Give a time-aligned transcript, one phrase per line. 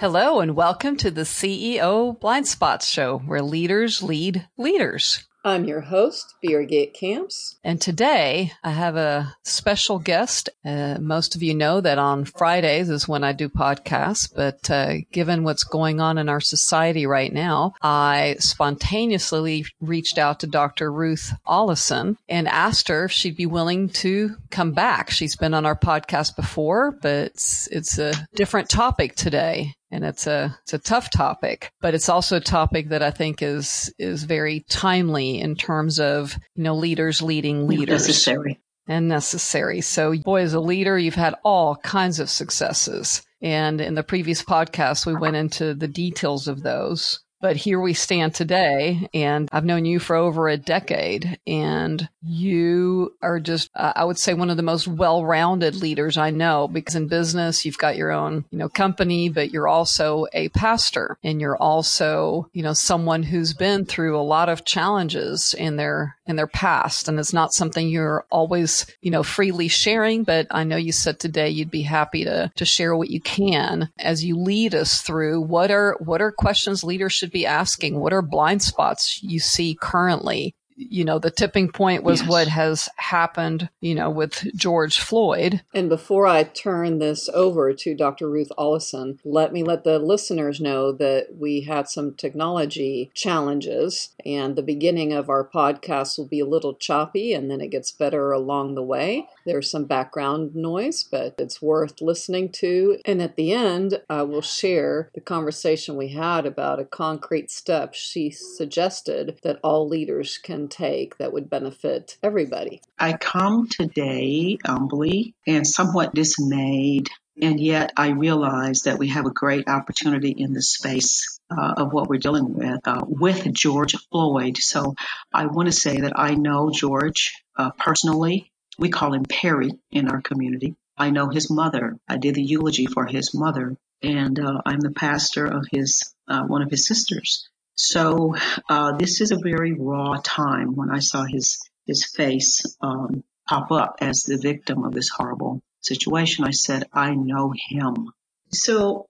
[0.00, 5.24] Hello and welcome to the CEO Blind Spots Show, where leaders lead leaders.
[5.44, 7.56] I'm your host, Birgit Kamps.
[7.64, 10.50] And today I have a special guest.
[10.64, 14.98] Uh, most of you know that on Fridays is when I do podcasts, but uh,
[15.10, 20.92] given what's going on in our society right now, I spontaneously reached out to Dr.
[20.92, 25.10] Ruth Ollison and asked her if she'd be willing to come back.
[25.10, 30.26] She's been on our podcast before, but it's, it's a different topic today and it's
[30.26, 34.24] a it's a tough topic, but it's also a topic that I think is is
[34.24, 39.80] very timely in terms of you know leaders leading leaders necessary and necessary.
[39.80, 44.42] So, boy, as a leader, you've had all kinds of successes, and in the previous
[44.42, 47.20] podcast, we went into the details of those.
[47.40, 53.14] But here we stand today, and I've known you for over a decade, and you
[53.22, 56.68] are just, uh, I would say, one of the most well rounded leaders I know
[56.68, 61.16] because in business, you've got your own, you know, company, but you're also a pastor
[61.22, 66.16] and you're also, you know, someone who's been through a lot of challenges in their,
[66.26, 67.08] in their past.
[67.08, 71.18] And it's not something you're always, you know, freely sharing, but I know you said
[71.18, 75.40] today you'd be happy to, to share what you can as you lead us through
[75.40, 77.98] what are, what are questions leaders should be asking?
[77.98, 80.54] What are blind spots you see currently?
[80.80, 82.28] You know, the tipping point was yes.
[82.30, 85.60] what has happened, you know, with George Floyd.
[85.74, 88.30] And before I turn this over to Dr.
[88.30, 94.54] Ruth Ollison, let me let the listeners know that we had some technology challenges, and
[94.54, 98.30] the beginning of our podcast will be a little choppy, and then it gets better
[98.30, 99.26] along the way.
[99.44, 102.98] There's some background noise, but it's worth listening to.
[103.04, 107.94] And at the end, I will share the conversation we had about a concrete step
[107.94, 112.80] she suggested that all leaders can take that would benefit everybody.
[112.98, 117.08] I come today humbly and somewhat dismayed
[117.40, 121.92] and yet I realize that we have a great opportunity in the space uh, of
[121.92, 124.56] what we're dealing with uh, with George Floyd.
[124.58, 124.94] So
[125.32, 128.50] I want to say that I know George uh, personally.
[128.78, 130.76] We call him Perry in our community.
[130.96, 131.96] I know his mother.
[132.08, 136.42] I did the eulogy for his mother, and uh, I'm the pastor of his uh,
[136.42, 137.48] one of his sisters.
[137.80, 138.34] So
[138.68, 143.70] uh, this is a very raw time when I saw his his face um, pop
[143.70, 146.44] up as the victim of this horrible situation.
[146.44, 148.10] I said, I know him.
[148.52, 149.06] So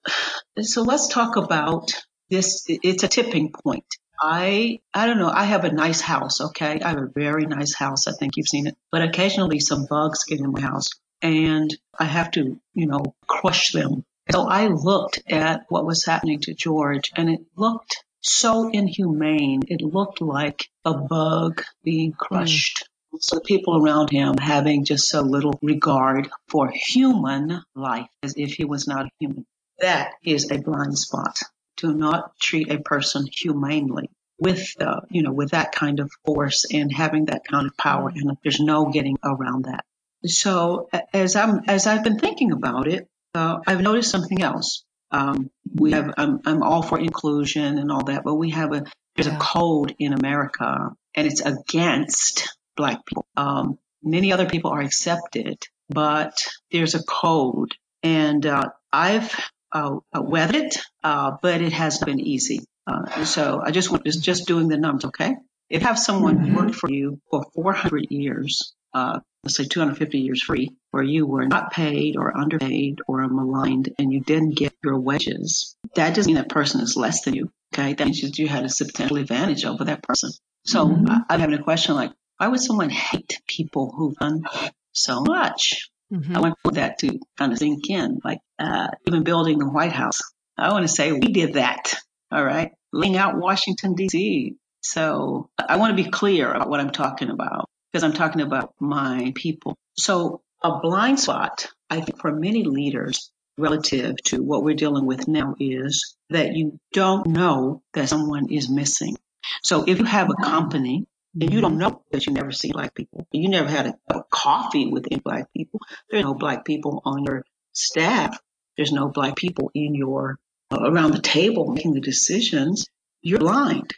[0.61, 1.93] so let's talk about
[2.29, 2.67] this.
[2.69, 3.87] It's a tipping point.
[4.21, 5.31] I I don't know.
[5.31, 6.79] I have a nice house, okay?
[6.83, 8.07] I have a very nice house.
[8.07, 8.77] I think you've seen it.
[8.93, 10.89] But occasionally some bugs get in my house
[11.23, 14.05] and I have to, you know, crush them.
[14.31, 19.63] So I looked at what was happening to George and it looked so inhumane.
[19.69, 22.85] It looked like a bug being crushed.
[23.15, 23.23] Mm.
[23.23, 28.53] So the people around him having just so little regard for human life as if
[28.53, 29.47] he was not a human.
[29.81, 31.39] That is a blind spot
[31.79, 36.65] to not treat a person humanely with, uh, you know, with that kind of force
[36.73, 38.13] and having that kind of power.
[38.15, 39.85] And there's no getting around that.
[40.25, 44.85] So as I'm, as I've been thinking about it, uh, I've noticed something else.
[45.11, 48.85] Um, we have, I'm, I'm all for inclusion and all that, but we have a,
[49.17, 53.27] there's a code in America and it's against black people.
[53.37, 55.59] Um, many other people are accepted,
[55.89, 59.35] but there's a code and, uh, I've
[59.73, 62.61] uh, weathered it, uh, but it has been easy.
[62.87, 65.35] Uh, so I just want just just doing the numbers, okay?
[65.69, 66.57] If you have someone mm-hmm.
[66.57, 71.47] worked for you for 400 years, uh, let's say 250 years free, where you were
[71.47, 76.37] not paid or underpaid or maligned and you didn't get your wages, that doesn't mean
[76.37, 77.51] that person is less than you.
[77.75, 80.31] Okay, that means you had a substantial advantage over that person.
[80.65, 81.07] So mm-hmm.
[81.29, 84.45] I'm having a question like, why would someone hate people who've done
[84.93, 85.91] so much?
[86.13, 86.37] Mm-hmm.
[86.37, 88.21] I want that to kind of sink in.
[88.25, 90.21] Like uh, even building the White House,
[90.57, 91.95] I want to say we did that.
[92.31, 94.57] All right, laying out Washington D.C.
[94.81, 98.75] So I want to be clear about what I'm talking about because I'm talking about
[98.79, 99.77] my people.
[99.97, 105.27] So a blind spot, I think, for many leaders relative to what we're dealing with
[105.29, 109.17] now is that you don't know that someone is missing.
[109.63, 111.07] So if you have a company
[111.41, 113.27] and you don't know that you never see black people.
[113.33, 115.81] You never had a, a coffee with any black people.
[116.11, 118.39] There's no black people on your staff.
[118.77, 120.39] There's no black people in your
[120.73, 122.87] around the table making the decisions.
[123.23, 123.95] You're blind.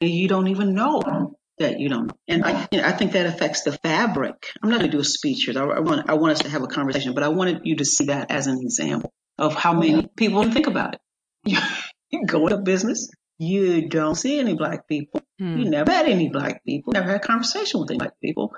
[0.00, 2.14] And you don't even know that you don't know.
[2.28, 4.50] And I, you know, I think that affects the fabric.
[4.62, 5.58] I'm not going to do a speech here.
[5.58, 7.84] I, I, want, I want us to have a conversation, but I wanted you to
[7.84, 11.00] see that as an example of how many people think about it.
[12.10, 15.22] you go into business, you don't see any black people.
[15.38, 15.58] Hmm.
[15.58, 16.92] You never had any black people.
[16.92, 18.54] Never had a conversation with any black people.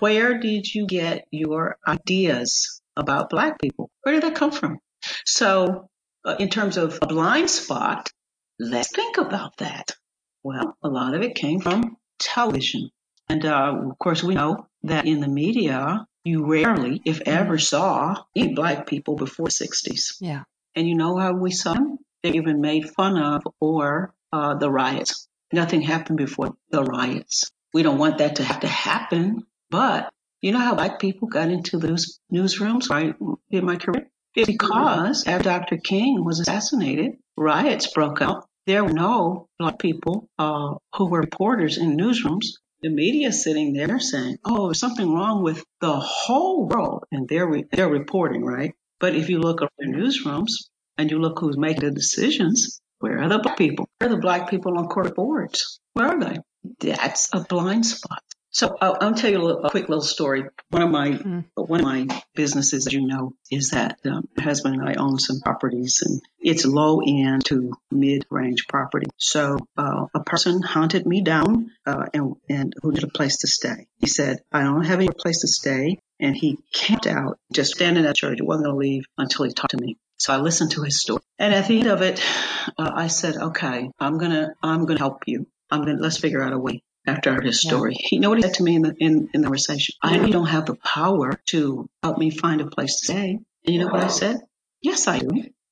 [0.00, 3.90] Where did you get your ideas about black people?
[4.02, 4.78] Where did that come from?
[5.24, 5.88] So
[6.24, 8.10] uh, in terms of a blind spot,
[8.58, 9.92] let's think about that.
[10.42, 12.90] Well, a lot of it came from television.
[13.28, 18.24] And uh, of course, we know that in the media, you rarely, if ever, saw
[18.34, 20.16] any black people before the 60s.
[20.20, 20.44] Yeah.
[20.74, 21.98] And you know how we saw them?
[22.22, 25.28] They even made fun of or uh, the riots.
[25.52, 27.50] Nothing happened before the riots.
[27.72, 31.50] We don't want that to have to happen, but you know how black people got
[31.50, 33.14] into those newsrooms right
[33.50, 34.08] in my career?
[34.34, 35.76] It's because after Dr.
[35.78, 38.48] King was assassinated, riots broke out.
[38.66, 42.46] There were no black people uh, who were reporters in newsrooms.
[42.82, 47.48] The media sitting there saying, "Oh, there's something wrong with the whole world," and they're
[47.48, 48.72] re- they're reporting, right?
[48.98, 50.50] But if you look at the newsrooms
[50.98, 53.88] and you look who's making the decisions, where are the black people?
[53.98, 55.78] Where are the black people on court boards?
[55.92, 56.38] Where are they?
[56.80, 58.22] That's a blind spot.
[58.56, 60.44] So I'll, I'll tell you a, little, a, quick little story.
[60.70, 61.44] One of my mm.
[61.56, 65.18] one of my businesses, as you know, is that um, my husband and I own
[65.18, 69.08] some properties, and it's low end to mid range property.
[69.18, 73.46] So uh, a person hunted me down uh, and and who needed a place to
[73.46, 73.88] stay.
[73.98, 78.06] He said, "I don't have any place to stay," and he camped out, just standing
[78.06, 78.38] at church.
[78.38, 79.98] He wasn't going to leave until he talked to me.
[80.16, 82.24] So I listened to his story, and at the end of it,
[82.78, 85.46] uh, I said, "Okay, I'm gonna I'm gonna help you.
[85.70, 87.92] I'm gonna let's figure out a way after I heard his story.
[87.92, 88.06] Yeah.
[88.08, 89.94] He, you know what he said to me in the, in, in the conversation?
[90.02, 93.38] I don't have the power to help me find a place to stay.
[93.64, 94.40] And you know what I said?
[94.82, 95.28] Yes, I do.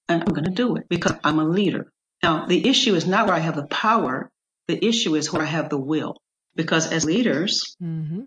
[0.09, 1.91] And I'm going to do it because I'm a leader.
[2.23, 4.31] Now, the issue is not where I have the power.
[4.69, 6.17] The issue is where I have the will.
[6.57, 8.23] Because as leaders, mm-hmm.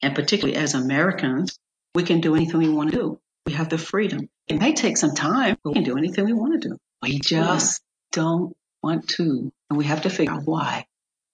[0.00, 1.58] and particularly as Americans,
[1.94, 3.20] we can do anything we want to do.
[3.46, 4.28] We have the freedom.
[4.46, 6.76] It may take some time, but we can do anything we want to do.
[7.02, 7.82] We just
[8.12, 9.52] don't want to.
[9.68, 10.86] And we have to figure out why.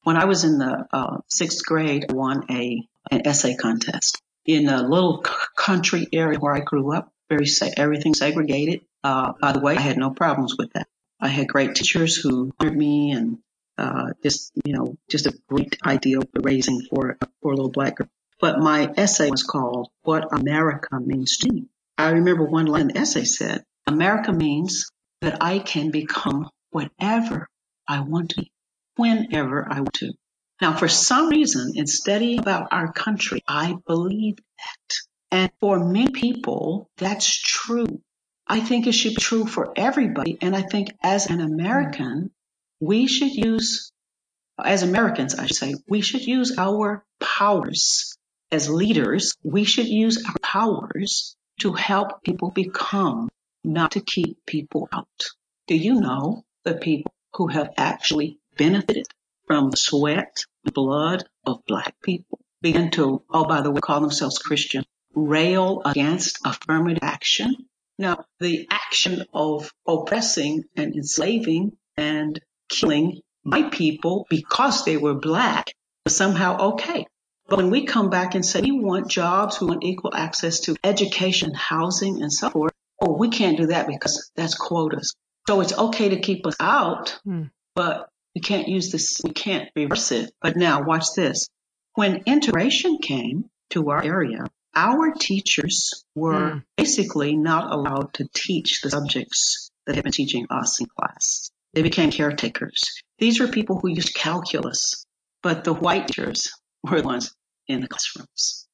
[0.05, 4.69] When I was in the uh, sixth grade, I won a an essay contest in
[4.69, 5.23] a little
[5.57, 7.13] country area where I grew up.
[7.29, 7.47] Very
[7.77, 8.81] everything segregated.
[9.05, 10.89] Uh, by the way, I had no problems with that.
[11.21, 13.39] I had great teachers who honored me and
[13.77, 17.97] uh, just you know just a great ideal for raising for for a little black
[17.97, 18.09] girl.
[18.41, 22.89] But my essay was called "What America Means to Me." I remember one line in
[22.89, 24.91] the essay said, "America means
[25.21, 27.49] that I can become whatever
[27.87, 28.53] I want to be."
[28.99, 30.13] Whenever I want to.
[30.61, 34.97] Now, for some reason, in studying about our country, I believe that.
[35.31, 38.01] And for many people, that's true.
[38.47, 40.39] I think it should be true for everybody.
[40.41, 42.31] And I think as an American,
[42.81, 43.93] we should use,
[44.63, 48.17] as Americans, I should say, we should use our powers
[48.51, 49.37] as leaders.
[49.45, 53.29] We should use our powers to help people become,
[53.63, 55.07] not to keep people out.
[55.67, 59.07] Do you know the people who have actually benefited
[59.47, 64.01] from the sweat and blood of black people begin to, oh, by the way, call
[64.01, 64.85] themselves Christian,
[65.15, 67.55] rail against affirmative action.
[67.99, 72.39] Now, the action of oppressing and enslaving and
[72.69, 75.73] killing my people because they were black
[76.05, 77.07] was somehow okay.
[77.49, 80.77] But when we come back and say we want jobs, we want equal access to
[80.85, 85.15] education, housing, and so forth, oh, we can't do that because that's quotas.
[85.49, 87.45] So it's okay to keep us out, hmm.
[87.75, 90.31] but we can't use this, we can't reverse it.
[90.41, 91.49] But now watch this.
[91.95, 94.45] When integration came to our area,
[94.77, 96.63] our teachers were mm.
[96.77, 101.51] basically not allowed to teach the subjects that had been teaching us in class.
[101.75, 103.03] They became caretakers.
[103.19, 105.05] These were people who used calculus,
[105.43, 106.53] but the white teachers
[106.85, 107.35] were the ones
[107.67, 108.69] in the classrooms.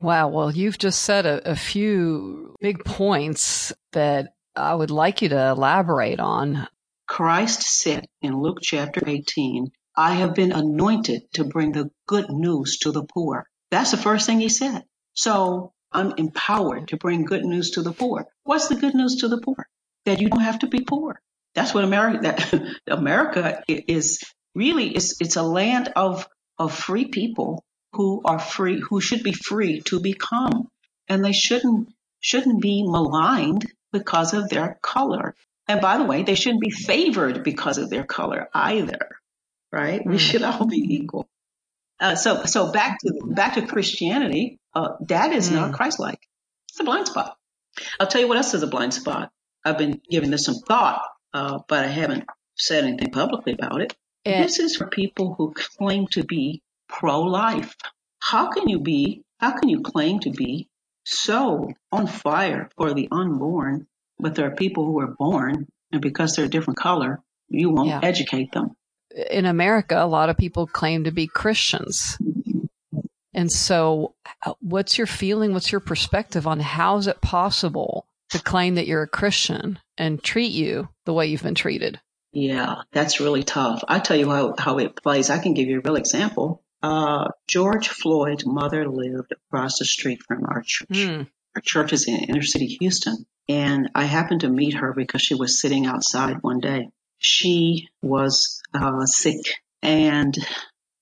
[0.00, 0.26] Wow.
[0.26, 5.50] Well, you've just said a, a few big points that I would like you to
[5.50, 6.66] elaborate on.
[7.14, 12.78] Christ said in Luke chapter 18, I have been anointed to bring the good news
[12.78, 13.46] to the poor.
[13.70, 14.82] That's the first thing he said.
[15.12, 18.26] So I'm empowered to bring good news to the poor.
[18.42, 19.68] What's the good news to the poor?
[20.06, 21.20] That you don't have to be poor.
[21.54, 24.20] That's what America, that America is
[24.56, 26.26] really, it's, it's a land of,
[26.58, 30.66] of free people who are free, who should be free to become.
[31.06, 35.36] And they shouldn't, shouldn't be maligned because of their color.
[35.66, 39.08] And by the way, they shouldn't be favored because of their color either,
[39.72, 40.04] right?
[40.04, 41.28] We should all be equal.
[41.98, 44.58] Uh, so, so back to back to Christianity.
[44.74, 45.54] Uh, that is mm.
[45.54, 46.20] not Christ-like.
[46.68, 47.36] It's a blind spot.
[47.98, 49.30] I'll tell you what else is a blind spot.
[49.64, 51.02] I've been giving this some thought,
[51.32, 52.24] uh, but I haven't
[52.56, 53.96] said anything publicly about it.
[54.24, 57.74] And this is for people who claim to be pro-life.
[58.18, 59.22] How can you be?
[59.38, 60.68] How can you claim to be
[61.04, 63.86] so on fire for the unborn
[64.18, 67.88] but there are people who are born, and because they're a different color, you won't
[67.88, 68.00] yeah.
[68.02, 68.70] educate them.
[69.30, 72.18] In America, a lot of people claim to be Christians.
[73.32, 75.52] And so, uh, what's your feeling?
[75.52, 80.22] What's your perspective on how is it possible to claim that you're a Christian and
[80.22, 82.00] treat you the way you've been treated.
[82.32, 83.84] Yeah, that's really tough.
[83.86, 85.30] I tell you how, how it plays.
[85.30, 86.62] I can give you a real example.
[86.82, 90.88] Uh, George Floyd's mother lived across the street from our church.
[90.90, 91.28] Mm.
[91.54, 93.24] Our church is in inner city Houston.
[93.48, 96.88] And I happened to meet her because she was sitting outside one day.
[97.18, 99.40] She was uh, sick
[99.82, 100.36] and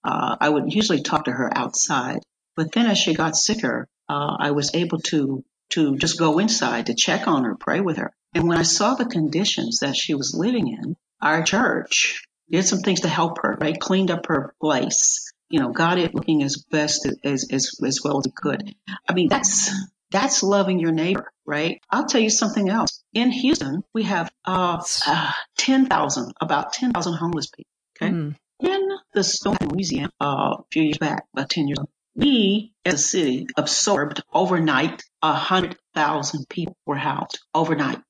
[0.04, 2.20] uh, I would usually talk to her outside.
[2.56, 6.86] But then as she got sicker, uh, I was able to to just go inside
[6.86, 8.12] to check on her, pray with her.
[8.34, 12.80] And when I saw the conditions that she was living in, our church did some
[12.80, 13.78] things to help her, right?
[13.78, 18.18] Cleaned up her place, you know, got it looking as best as, as, as well
[18.18, 18.74] as it could.
[19.08, 19.70] I mean, that's,
[20.12, 21.80] that's loving your neighbor, right?
[21.90, 23.02] I'll tell you something else.
[23.12, 27.70] In Houston, we have, uh, uh 10,000, about 10,000 homeless people.
[27.96, 28.12] Okay.
[28.12, 28.36] Mm.
[28.60, 32.94] In the Stone, Louisiana, uh, a few years back, about 10 years ago, we as
[32.94, 38.00] a city absorbed overnight a hundred thousand people were housed overnight.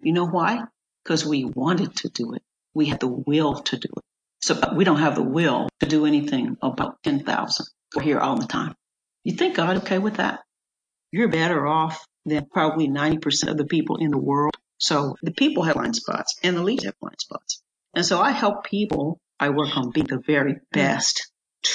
[0.00, 0.62] You know why?
[1.04, 2.42] Because we wanted to do it.
[2.74, 4.04] We had the will to do it.
[4.40, 7.66] So we don't have the will to do anything about 10,000.
[7.94, 8.74] We're here all the time.
[9.22, 10.40] You think God okay with that?
[11.12, 14.56] You're better off than probably 90% of the people in the world.
[14.78, 17.62] So the people have blind spots and the leaders have blind spots.
[17.94, 19.20] And so I help people.
[19.38, 21.30] I work on being the very best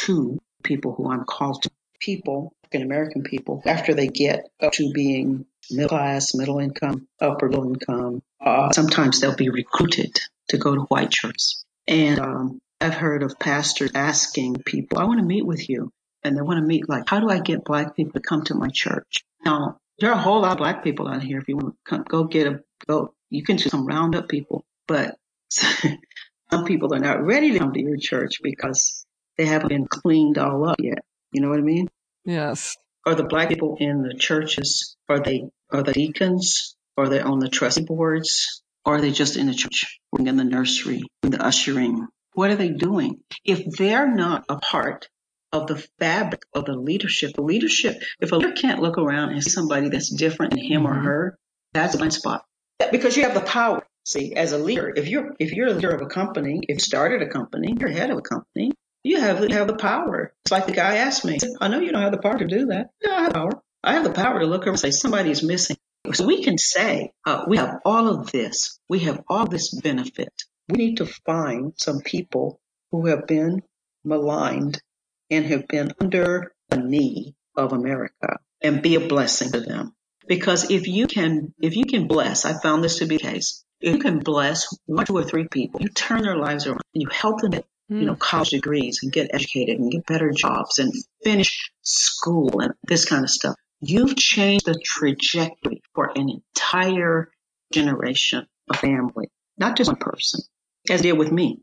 [0.05, 1.69] to people who I'm called to.
[1.99, 7.49] People, African American people, after they get up to being middle class, middle income, upper
[7.49, 10.15] middle income, uh, sometimes they'll be recruited
[10.49, 11.63] to go to white churches.
[11.87, 15.91] And um, I've heard of pastors asking people, I want to meet with you.
[16.27, 18.55] And they want to meet, like, how do I get black people to come to
[18.55, 19.23] my church?
[19.45, 21.39] Now, there are a whole lot of black people out here.
[21.39, 24.65] If you want to come, go get a, go, you can do some roundup people,
[24.87, 25.15] but
[25.49, 29.05] some people are not ready to come to your church because
[29.37, 30.99] they haven't been cleaned all up yet.
[31.31, 31.87] You know what I mean?
[32.25, 32.75] Yes.
[33.05, 36.75] Are the black people in the churches, are they, are the deacons?
[36.97, 38.61] Are they on the trustee boards?
[38.83, 42.07] Or are they just in the church, in the nursery, in the ushering?
[42.33, 43.21] What are they doing?
[43.45, 45.07] If they're not a part
[45.51, 49.43] of the fabric of the leadership, the leadership, if a leader can't look around and
[49.43, 50.97] see somebody that's different than him mm-hmm.
[50.97, 51.37] or her,
[51.73, 52.43] that's a blind spot.
[52.91, 53.85] Because you have the power.
[54.05, 56.79] See, as a leader, if you're if you're a leader of a company, if you
[56.79, 58.71] started a company, you're head of a company,
[59.03, 60.33] you have you have the power.
[60.45, 61.37] It's like the guy asked me.
[61.59, 62.91] I know you don't have the power to do that.
[63.03, 63.61] Yeah, I have the power.
[63.83, 65.77] I have the power to look over and say somebody's missing.
[66.13, 68.79] So we can say, uh, we have all of this.
[68.87, 70.31] We have all this benefit.
[70.69, 72.61] We need to find some people
[72.91, 73.61] who have been
[74.05, 74.81] maligned
[75.29, 79.93] and have been under the knee of America and be a blessing to them.
[80.27, 83.63] Because if you can, if you can bless, I found this to be the case.
[83.79, 87.01] If you can bless one, two, or three people, you turn their lives around and
[87.01, 88.19] you help them get, you know, hmm.
[88.19, 90.91] college degrees and get educated and get better jobs and
[91.23, 93.55] finish school and this kind of stuff.
[93.79, 97.31] You've changed the trajectory for an entire
[97.71, 100.41] generation of family, not just one person,
[100.89, 101.61] as did with me.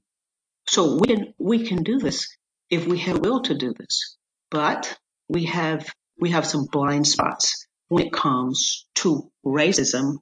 [0.66, 2.28] So we can, we can do this
[2.75, 4.16] if we have will to do this,
[4.50, 5.88] but we have,
[6.21, 10.16] we have some blind spots when it comes to racism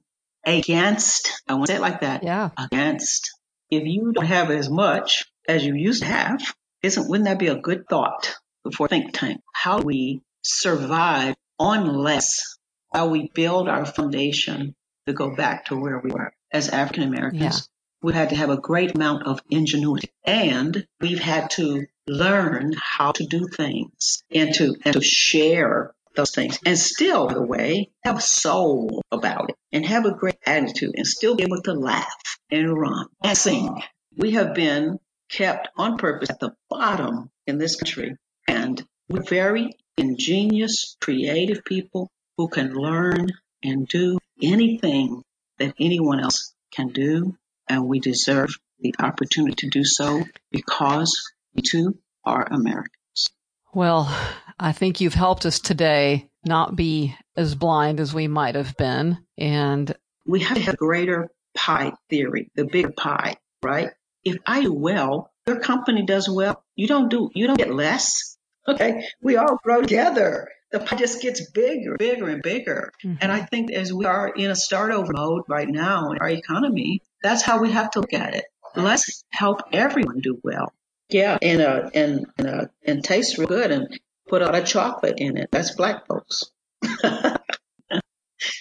[0.45, 2.23] against, I want to say it like that.
[2.23, 2.49] Yeah.
[2.57, 3.31] Against.
[3.69, 6.41] If you don't have as much as you used to have,
[6.83, 9.41] isn't, wouldn't that be a good thought before think tank?
[9.53, 12.57] How we survive on less
[12.93, 14.75] how we build our foundation
[15.07, 17.41] to go back to where we were as African Americans.
[17.41, 17.59] Yeah.
[18.03, 23.11] We've had to have a great amount of ingenuity and we've had to learn how
[23.11, 27.89] to do things and to, and to share those things and still, by the way,
[28.03, 31.73] have a soul about it and have a great attitude and still be able to
[31.73, 33.81] laugh and run and sing.
[34.15, 38.15] We have been kept on purpose at the bottom in this country
[38.47, 43.29] and we're very ingenious, creative people who can learn
[43.63, 45.23] and do anything
[45.59, 47.35] that anyone else can do.
[47.67, 53.29] And we deserve the opportunity to do so because we too are Americans.
[53.73, 54.15] Well,
[54.59, 59.17] I think you've helped us today not be as blind as we might have been.
[59.37, 59.95] And
[60.25, 63.91] we have to have greater pie theory, the big pie, right?
[64.23, 66.63] If I do well, your company does well.
[66.75, 68.37] You don't do, you don't get less.
[68.65, 69.03] Okay.
[69.21, 70.47] We all grow together.
[70.71, 72.93] The pie just gets bigger, bigger and bigger.
[73.03, 73.17] Mm-hmm.
[73.19, 76.29] And I think as we are in a start over mode right now in our
[76.29, 78.45] economy, that's how we have to look at it.
[78.73, 80.71] Let's help everyone do well.
[81.13, 81.37] Yeah.
[81.41, 85.15] And, uh, and, and, uh, and taste real good and put a lot of chocolate
[85.17, 85.49] in it.
[85.51, 86.43] That's black folks.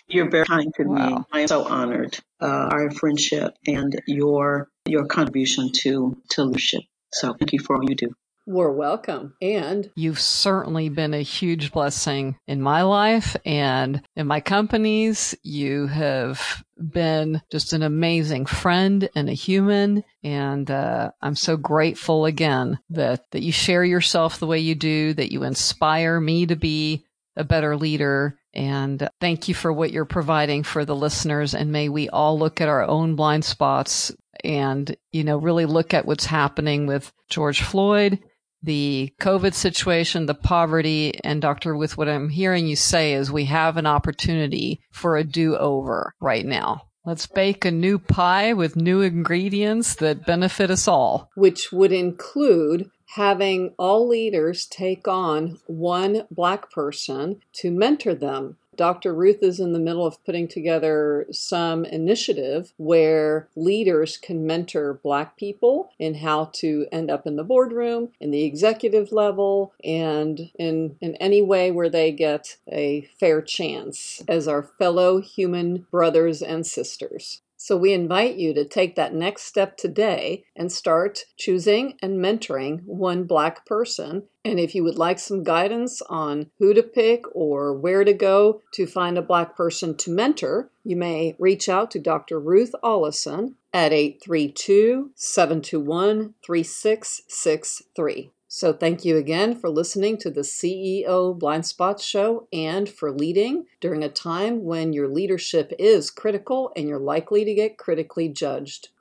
[0.07, 1.09] You're very kind to wow.
[1.09, 1.17] me.
[1.33, 6.83] I am so honored, uh, our friendship and your, your contribution to, to leadership.
[7.11, 8.15] So thank you for all you do.
[8.45, 9.35] We're welcome.
[9.41, 15.37] And you've certainly been a huge blessing in my life and in my companies.
[15.45, 20.03] You have been just an amazing friend and a human.
[20.25, 25.15] And uh, I'm so grateful again that, that you share yourself the way you do,
[25.15, 27.05] that you inspire me to be
[27.37, 28.37] a better leader.
[28.53, 31.55] And thank you for what you're providing for the listeners.
[31.55, 34.11] And may we all look at our own blind spots
[34.43, 38.19] and, you know, really look at what's happening with George Floyd
[38.63, 41.77] the COVID situation, the poverty, and Dr.
[41.77, 46.15] With what I'm hearing you say is we have an opportunity for a do over
[46.21, 46.83] right now.
[47.05, 51.31] Let's bake a new pie with new ingredients that benefit us all.
[51.35, 59.15] Which would include having all leaders take on one black person to mentor them Dr.
[59.15, 65.37] Ruth is in the middle of putting together some initiative where leaders can mentor Black
[65.37, 70.97] people in how to end up in the boardroom, in the executive level, and in,
[71.01, 76.67] in any way where they get a fair chance as our fellow human brothers and
[76.67, 77.43] sisters.
[77.65, 82.81] So we invite you to take that next step today and start choosing and mentoring
[82.87, 84.25] one Black person.
[84.45, 88.63] And if you would like some guidance on who to pick or where to go
[88.73, 92.41] to find a Black person to mentor, you may reach out to Dr.
[92.41, 98.33] Ruth Ollison at 832 721 3663.
[98.55, 103.65] So, thank you again for listening to the CEO Blind Spots Show and for leading
[103.81, 108.91] during a time when your leadership is critical and you're likely to get critically judged.